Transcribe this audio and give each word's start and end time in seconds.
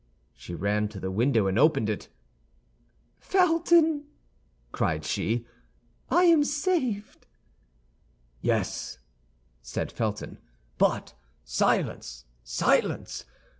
She 0.33 0.55
ran 0.55 0.87
to 0.87 0.99
the 0.99 1.11
window 1.11 1.45
and 1.45 1.59
opened 1.59 1.87
it. 1.87 2.07
"Felton!" 3.19 4.05
cried 4.71 5.05
she. 5.05 5.45
"I 6.09 6.23
am 6.23 6.43
saved." 6.43 7.27
"Yes," 8.41 8.97
said 9.61 9.91
Felton; 9.91 10.39
"but 10.79 11.13
silence, 11.43 12.25
silence! 12.43 13.25